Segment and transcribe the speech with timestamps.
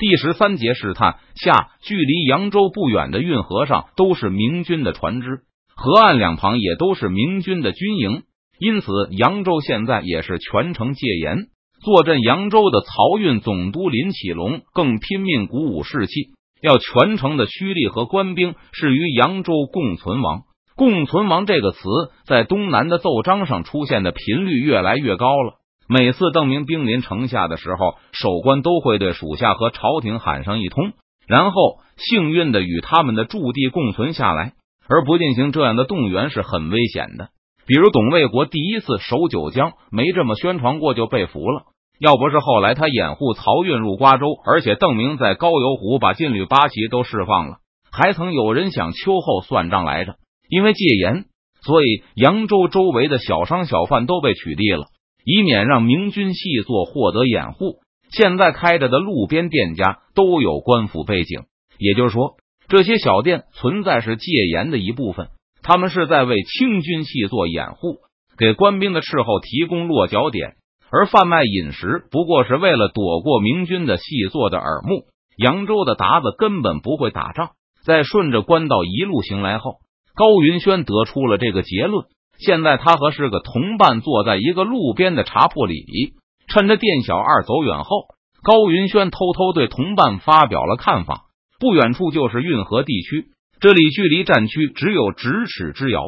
[0.00, 5.40] 第十三节试探下，距离扬州不远的运河上都是明军的船只，
[5.76, 8.22] 河岸两旁也都是明军的军营，
[8.58, 11.48] 因此扬州现在也是全城戒严。
[11.84, 16.30] 坐镇扬州的漕运总督林启龙更拼命鼓舞士气，
[16.62, 20.44] 要全城的胥吏和官兵是与扬州共存亡。
[20.76, 21.78] 共存亡这个词
[22.24, 25.59] 在东南的奏章上出现的频率越来越高了。
[25.92, 30.92] 每次邓明兵临城下的时候，守官都会对属下和朝廷喊上一通，
[31.26, 34.52] 然后幸运的与他们的驻地共存下来。
[34.88, 37.30] 而不进行这样的动员是很危险的。
[37.66, 41.62] 比如董卫国第一次守九江，没这么宣传过就被俘了。
[41.98, 47.56] 要不是后来他掩护漕运入瓜州，而且邓明在高邮湖把禁旅八旗都释放了，
[47.90, 50.14] 还曾有人想秋后算账来着。
[50.48, 51.24] 因为戒严，
[51.62, 54.86] 所以扬州周围的小商小贩都被取缔了，
[55.24, 57.80] 以免让明军细作获得掩护。
[58.10, 61.42] 现在开着的路边店家都有官府背景，
[61.78, 62.36] 也就是说，
[62.68, 65.28] 这些小店存在是戒严的一部分。
[65.62, 67.98] 他们是在为清军细作掩护，
[68.36, 70.54] 给官兵的伺候提供落脚点，
[70.90, 75.04] 而贩卖饮食不过是为了躲过明军的细作的耳目。
[75.36, 77.50] 扬州的鞑子根本不会打仗，
[77.84, 79.76] 在顺着官道一路行来后。
[80.14, 82.06] 高云轩得出了这个结论。
[82.44, 86.14] 现在他和是个同伴坐在一个路边的茶铺里，
[86.48, 88.06] 趁着店小二走远后，
[88.42, 91.26] 高云轩偷偷对同伴发表了看法。
[91.58, 93.26] 不远处就是运河地区，
[93.60, 96.00] 这里距离战区只有咫尺之遥，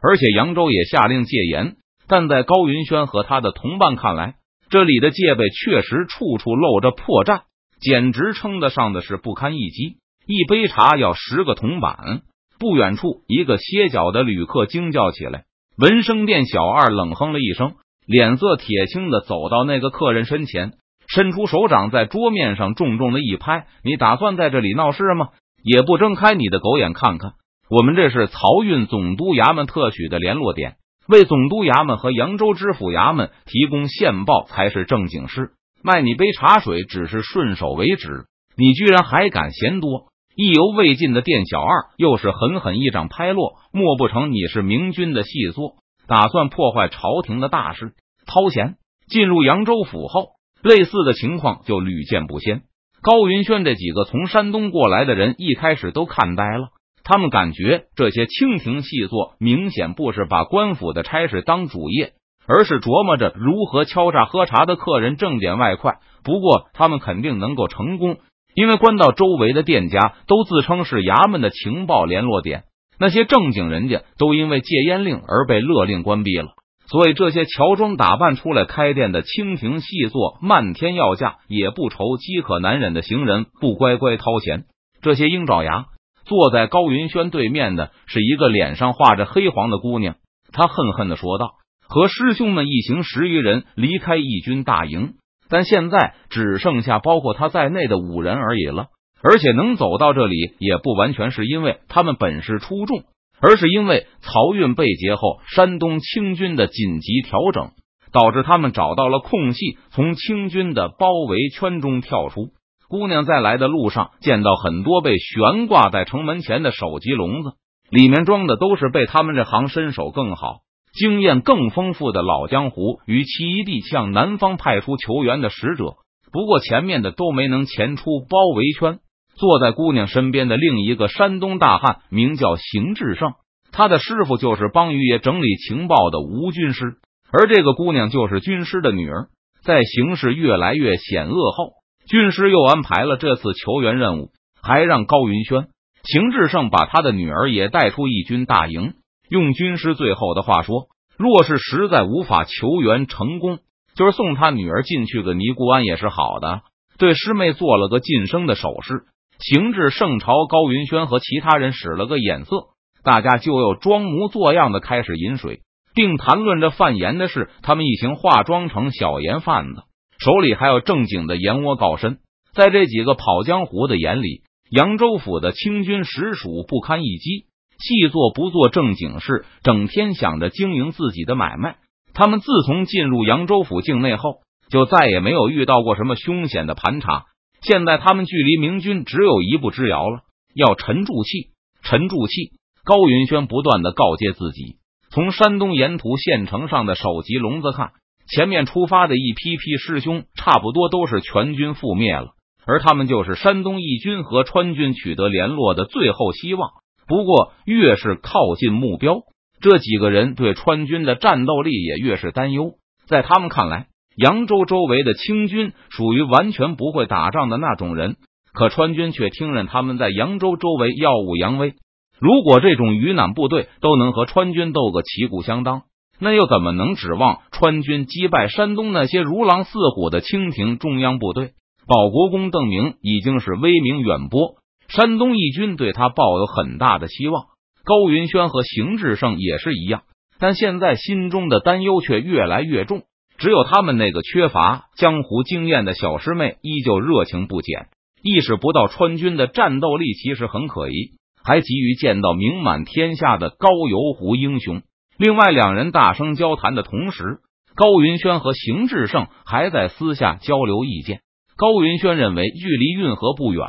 [0.00, 1.74] 而且扬州也下令戒严。
[2.06, 4.36] 但在高云轩和他的同伴看来，
[4.70, 7.42] 这里的戒备确实处处露着破绽，
[7.80, 9.96] 简直称得上的是不堪一击。
[10.26, 12.22] 一杯茶要十个铜板。
[12.60, 15.44] 不远处，一个歇脚的旅客惊叫起来。
[15.80, 17.72] 闻声店小二冷哼了一声，
[18.06, 20.72] 脸色铁青的走到那个客人身前，
[21.08, 25.28] 伸出手掌在桌面上重重的一拍：“你打算在这里闹事吗？
[25.62, 27.32] 也不睁开你的狗眼看看，
[27.70, 30.74] 我们这是漕运总督衙门特许的联络点，
[31.08, 35.52] 为总督衙门和扬州知府衙门提供线报才是正经事。
[35.82, 40.08] 卖你杯茶水只是顺手为止，你居然还敢嫌多！”
[40.40, 45.74] 意犹未尽的店小二又是狠狠一掌拍落，莫不成你是明君的细作，
[46.06, 47.92] 打算破坏朝廷的大事？
[48.24, 50.28] 掏钱进入扬州府后，
[50.62, 52.62] 类似的情况就屡见不鲜。
[53.02, 56.68] 高云轩这几个从山东过来的人一开始都看呆了，
[57.04, 62.14] 他们感觉这些清廷细作明显不是把官府的差事当主业，
[62.46, 65.98] 而是琢磨着如何敲诈喝茶的客人挣点外快。
[66.24, 68.16] 不过他们肯定能够成功。
[68.54, 72.64] 因为关到周围的店家都自称是衙门的情报联络点，
[72.98, 76.48] 那些正经人家都因为戒烟令而被勒令关闭了，
[76.86, 84.64] 所以这些乔装打扮出来开店的清廷细作漫天要价，也不愁饥渴难忍的行人不乖乖掏钱。
[85.00, 85.86] 这些鹰爪牙
[86.26, 90.16] 坐在高云轩对面的是一个脸上画着黑黄的姑娘，
[90.52, 91.52] 她恨恨的说道
[91.88, 95.14] ：“和师兄们一行十余人离开义军大营。”
[95.50, 98.86] 但现在只剩下包括他在内的五人而已了，
[99.22, 103.02] 而且能走到这里，也不完全是因为他们本事出众，
[103.40, 107.72] 而是因为漕运被劫后，山东清军的紧急调整，
[108.12, 112.50] 导致他们找到了空隙，从清军的包围圈中跳出。
[112.88, 117.52] 姑娘在来的路上，见到很多被悬挂在城门前的手机笼子，
[117.90, 120.60] 里面装的都是被他们这行身手更好。
[120.92, 125.94] 经验更丰富的老江湖与七弟向南方派出求援的使者，
[126.32, 128.98] 不过前面的都没能潜出包围圈。
[129.36, 133.32] 坐在姑娘身边的另一个山东大汉名叫邢志胜，
[133.72, 136.96] 他的师傅就是帮于爷整理情报的吴军师，
[137.32, 139.28] 而这个姑娘就是军师的女儿。
[139.62, 141.72] 在形势越来越险恶后，
[142.06, 144.30] 军师又安排了这次求援任务，
[144.62, 145.68] 还让高云轩、
[146.02, 148.94] 邢志胜把他的女儿也带出义军大营。
[149.30, 153.60] 用军师最后的话说：“若是实在无法求援成功，
[153.94, 156.62] 就是送他女儿进去个尼姑庵也是好的。”
[156.98, 159.04] 对师妹做了个晋升的手势，
[159.38, 162.70] 行至圣朝高云轩和其他人使了个眼色，
[163.04, 165.60] 大家就又装模作样的开始饮水，
[165.94, 167.48] 并谈论着贩盐的事。
[167.62, 169.84] 他们一行化妆成小盐贩子，
[170.18, 172.18] 手里还有正经的盐窝告身。
[172.52, 177.46] 在这几个跑江湖的眼里，扬州府的清军实属不堪一击。
[177.80, 181.78] 细作不做正经事，整天想着经营自己的买卖。
[182.12, 184.40] 他们自从进入扬州府境内后，
[184.70, 187.24] 就再也没有遇到过什么凶险的盘查。
[187.62, 190.20] 现在他们距离明军只有一步之遥了，
[190.54, 191.50] 要沉住气，
[191.82, 192.52] 沉住气。
[192.84, 194.76] 高云轩不断的告诫自己。
[195.10, 197.92] 从山东沿途县城上的首级笼子看，
[198.28, 202.28] 前面出发的一批批师兄，差不多都是全军覆灭了。
[202.66, 206.70] 而他们就是山东义军和川军取得联络的最后希望。
[207.10, 209.22] 不过，越是靠近目标，
[209.60, 212.74] 这几个人对川军的战斗力也越是担忧。
[213.08, 218.14] 在他们看来，扬州周围的清军属于完全不会打仗的那种人，
[218.54, 221.74] 可川军却听任他们在扬州周围耀武扬威。
[222.20, 225.82] 如果这种鱼腩部队都能和川军斗个旗鼓相当，
[226.20, 231.54] 那又怎么能指望川军击败山东那些如狼似虎的清廷中央部队？
[231.88, 234.59] 保国公邓明已经是威名远播，
[234.90, 237.44] 山东义军对他抱有很大的希望。
[237.84, 240.02] 高云轩和邢志胜也是一样，
[240.38, 243.02] 但现在心中的担忧却越来越重。
[243.38, 247.86] 只有他们那个缺乏江湖经验的小师妹依旧热情不减，
[248.22, 254.82] 意识不到川军的战斗力其实很可疑，还急于见到名满天下的高邮湖英雄。
[255.16, 257.38] 另外两人大声交谈的同时，
[257.74, 261.20] 高云轩和邢志胜还在私下交流意见。
[261.56, 263.64] 高云轩认为距离运河不远，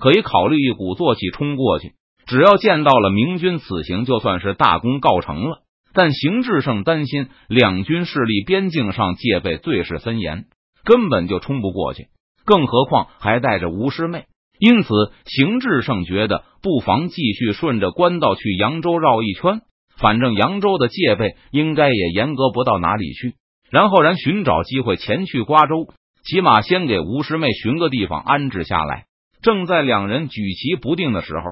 [0.00, 1.92] 可以考虑一鼓作气冲过去，
[2.26, 5.58] 只要见到了明军，此行就算是大功告成了。
[5.92, 10.46] 但邢志胜担心两军势力边境上戒备最是森严，
[10.84, 12.06] 根本就冲不过去。
[12.44, 14.24] 更何况还带着吴师妹，
[14.58, 14.88] 因此
[15.26, 19.60] 邢志胜觉得不妨继续顺着官道去扬州绕一圈，
[19.98, 23.34] 反正扬州的戒备应该也严格不到哪里去。
[23.70, 25.88] 然后然寻找机会前去瓜州，
[26.24, 29.06] 起码先给吴师妹寻个地方安置下来。
[29.42, 31.42] 正在两人举棋不定的时候，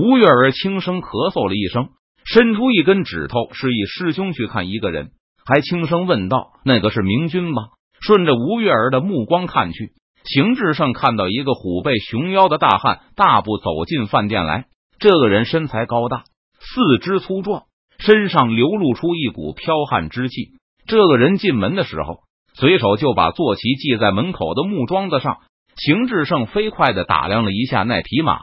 [0.00, 1.90] 吴月儿轻声咳嗽了一声。
[2.24, 5.10] 伸出一根指头，示意师兄去看一个人，
[5.44, 9.90] 还轻声问道：“那个是明君吗？”顺着吴月儿的目光看去，
[10.24, 14.66] 邢志胜看到一个虎背熊腰的大汉大步走进饭店来。
[15.00, 16.22] 这个人身材高大，
[16.60, 17.64] 四肢粗壮，
[17.98, 20.52] 身上流露出一股剽悍之气。
[20.86, 22.20] 这个人进门的时候，
[22.54, 25.38] 随手就把坐骑系在门口的木桩子上。
[25.76, 28.38] 邢志胜飞快的打量了一下那匹马，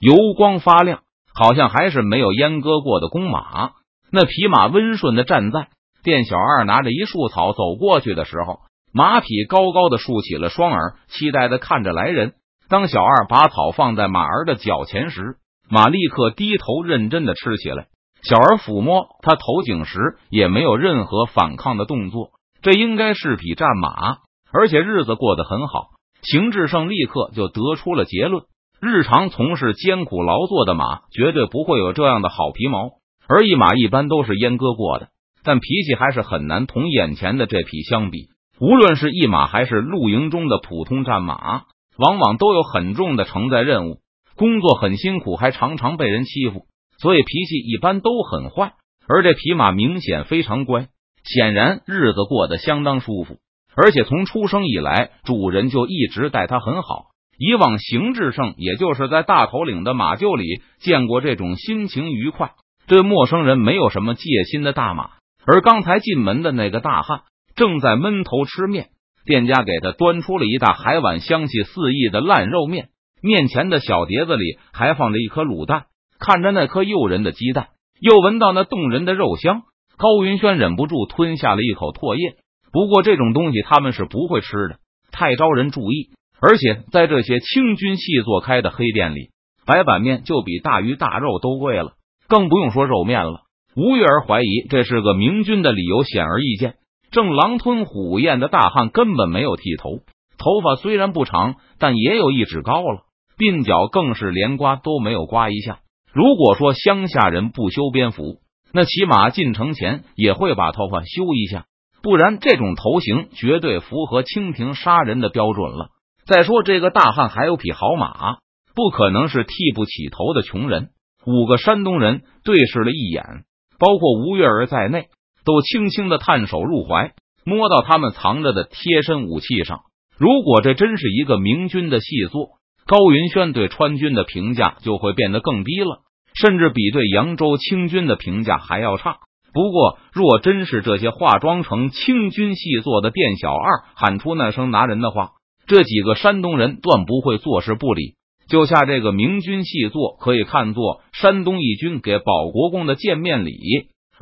[0.00, 1.00] 油光发亮。
[1.32, 3.70] 好像还是没有阉割过的公马，
[4.10, 5.68] 那匹马温顺的站在
[6.02, 8.58] 店小二拿着一束草走过去的时候，
[8.92, 12.34] 马匹高高的竖起了双耳，期待的看着来人。
[12.68, 15.36] 当小二把草放在马儿的脚前时，
[15.70, 17.86] 马立刻低头认真的吃起来。
[18.22, 22.32] 小儿抚摸他头颈时，也没有任何反抗的动作。
[22.60, 24.18] 这应该是匹战马，
[24.52, 25.90] 而且日子过得很好。
[26.22, 28.44] 邢志胜立刻就得出了结论。
[28.80, 32.92] 日常从事艰苦劳作的马绝对不会有这样的好皮毛，
[33.28, 35.08] 而一马一般都是阉割过的，
[35.44, 38.28] 但脾气还是很难同眼前的这匹相比。
[38.58, 41.64] 无论是一马还是露营中的普通战马，
[41.98, 44.00] 往往都有很重的承载任务，
[44.36, 46.64] 工作很辛苦，还常常被人欺负，
[46.98, 48.72] 所以脾气一般都很坏。
[49.08, 50.88] 而这匹马明显非常乖，
[51.24, 53.38] 显然日子过得相当舒服，
[53.76, 57.06] 而且从出生以来，主人就一直待它很好。
[57.38, 62.52] 以往邢志胜也就是在大头领的马厩里见过这种心情愉快、
[62.86, 65.12] 对陌生人没有什么戒心的大马。
[65.46, 67.22] 而刚才进门的那个大汉
[67.54, 68.88] 正在闷头吃面，
[69.24, 72.88] 店家给他端出了一大海碗香气四溢的烂肉面，
[73.22, 75.86] 面前的小碟子里还放着一颗卤蛋。
[76.18, 77.68] 看着那颗诱人的鸡蛋，
[77.98, 79.62] 又闻到那动人的肉香，
[79.96, 82.36] 高云轩忍不住吞下了一口唾液。
[82.72, 84.78] 不过这种东西他们是不会吃的，
[85.10, 86.10] 太招人注意。
[86.40, 89.30] 而且在这些清军细作开的黑店里，
[89.66, 91.92] 白板面就比大鱼大肉都贵了，
[92.28, 93.42] 更不用说肉面了。
[93.76, 96.74] 吴月儿怀疑这是个明军的理由，显而易见。
[97.10, 99.98] 正狼吞虎咽的大汉根本没有剃头，
[100.38, 103.02] 头发虽然不长，但也有一指高了，
[103.36, 105.80] 鬓角更是连刮都没有刮一下。
[106.12, 108.38] 如果说乡下人不修边幅，
[108.72, 111.66] 那起码进城前也会把头发修一下，
[112.02, 115.88] 不然这种头型绝对符合清廷杀人的标准了。
[116.26, 118.38] 再说这个大汉还有匹好马，
[118.74, 120.90] 不可能是剃不起头的穷人。
[121.26, 123.44] 五个山东人对视了一眼，
[123.78, 125.08] 包括吴月儿在内，
[125.44, 127.12] 都轻轻的探手入怀，
[127.44, 129.80] 摸到他们藏着的贴身武器上。
[130.16, 136.00] 如果这真是一个明军的细作，高云轩对川军的评价就会变得更低了，
[136.34, 139.18] 甚至比对扬州清军的评价还要差。
[139.52, 145.30] 不过，若真是这些化妆成清军细作的店小二喊出那声拿人的话，
[145.66, 148.14] 这几个山东人断不会坐视不理，
[148.48, 153.56] 就下这个明军细作，可以看作山东义军给保国公的见面礼。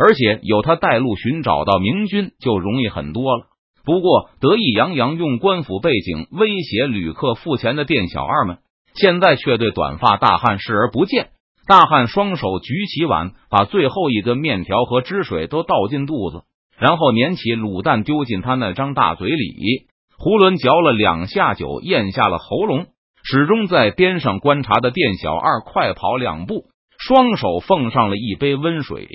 [0.00, 3.46] 而且有他带路寻找到明军，就容易很多了。
[3.84, 8.58] 不过得意洋洋用官府背景威胁旅客付钱的店小二们，
[8.94, 11.30] 现在却对短发大汉视而不见。
[11.68, 16.44] 大汉双手举起碗，把最后一根面条和汁水都倒进肚子，
[16.78, 19.86] 然后捻起卤蛋丢进他那张大嘴里。
[20.18, 22.86] 囫囵嚼了两下酒，咽下了喉咙，
[23.22, 26.64] 始终在边上观察的店小二快跑两步，
[26.98, 29.06] 双手奉上了一杯温水。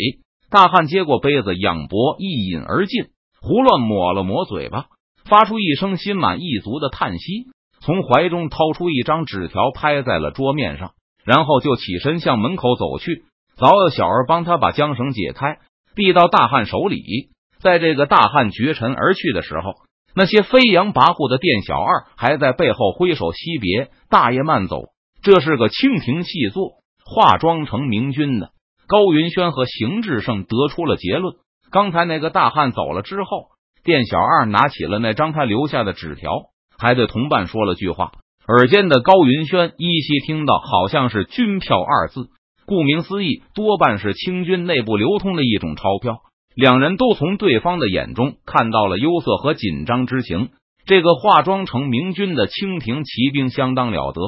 [0.51, 3.05] 大汉接过杯子，仰脖一饮而尽，
[3.41, 4.85] 胡乱抹了抹嘴巴，
[5.25, 7.47] 发出一声心满意足的叹息，
[7.81, 10.91] 从怀中掏出一张纸条，拍在了桌面上，
[11.25, 13.23] 然后就起身向门口走去。
[13.55, 15.59] 早有小儿帮他把缰绳解开，
[15.95, 17.29] 递到大汉手里。
[17.59, 19.73] 在这个大汉绝尘而去的时候。
[20.15, 24.83] 那些飞扬跋扈的店小二还在背后挥手惜别，大爷慢走。
[25.23, 28.51] 这是个清廷细作，化妆成明君的
[28.85, 31.33] 高云轩和邢志胜得出了结论。
[31.71, 33.47] 刚才那个大汉走了之后，
[33.83, 36.29] 店小二拿起了那张他留下的纸条，
[36.77, 38.11] 还对同伴说了句话。
[38.45, 42.27] 耳尖的高云轩依稀听到，好像是“军票”二字。
[42.65, 46.17] 顾名思义，多半是清军内部流通的一种钞票。
[46.53, 50.49] 两人都从对方的眼中看到了忧色和紧张之情。
[50.85, 54.21] 这个化妆成明军的清廷骑兵相当了得，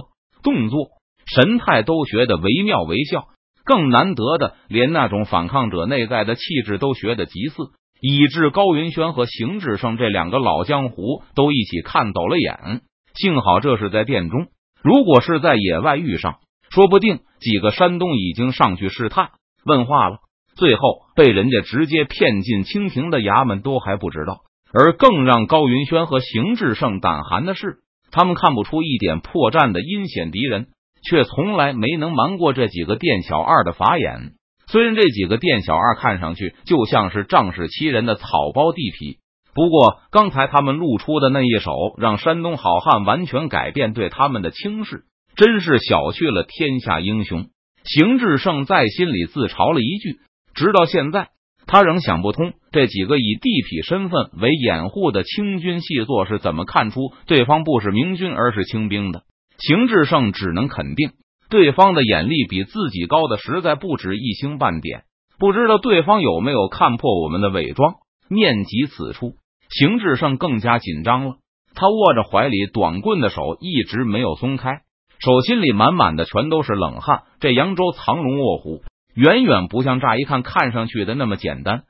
[0.44, 0.88] 动作
[1.26, 3.26] 神态都学得惟妙惟肖。
[3.66, 7.56] 更难得的，连那种反抗者内在的气质都学得极似，
[8.00, 12.82] 以致高云轩和邢志胜这两个老江湖都一起看走了眼。
[13.16, 14.48] 幸好这是在殿中，
[14.84, 19.30] 如果是在野外遇上，说不定几个山东已经上去试探
[19.66, 20.18] 问话了。
[20.56, 20.82] 最后
[21.16, 24.42] 被人家直接骗进清廷的衙门都还不知道，
[24.74, 27.78] 而更让高云轩和邢志胜胆寒的是，
[28.12, 30.68] 他们看不出一点破绽的阴险敌人，
[31.10, 34.34] 却从来没能瞒过这几个店小二的法眼。
[34.68, 39.18] 虽然这几个店小二看上去就像是仗势欺人的草包地痞，
[39.56, 45.06] 不过刚才他们露出的那一手，让山东好汉完全改变对他们的轻视，
[45.38, 47.48] 真是小觑了天下英雄。
[47.86, 50.20] 邢志胜在心里自嘲了一句。
[50.54, 51.30] 直到现在，
[51.68, 59.24] 他仍想不通这几个以地痞身份为掩护的清军细作是怎么看出对方不是明军而是清兵的。
[59.58, 61.12] 邢志胜只能肯定，
[61.50, 65.04] 对方的眼力比自己高的实在不止一星半点。
[65.40, 67.96] 不知道对方有没有看破我们的伪装？
[68.28, 69.36] 念及此处，
[69.70, 71.36] 邢志胜更加紧张了。
[71.74, 74.82] 他握着怀里短棍的手一直没有松开，
[75.20, 77.24] 手心里满满的全都是冷汗。
[77.40, 78.84] 这扬州藏龙卧虎。
[79.16, 81.84] 远远不像乍一看看上去的那么简单。